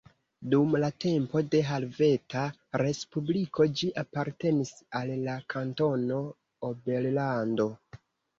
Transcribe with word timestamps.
Dum 0.51 0.71
la 0.83 0.87
tempo 1.03 1.41
de 1.55 1.59
la 1.63 1.67
Helveta 1.67 2.45
Respubliko 2.83 3.67
ĝi 3.83 3.91
apartenis 4.05 4.73
al 5.01 5.13
la 5.29 5.37
Kantono 5.57 6.19
Oberlando. 6.73 7.71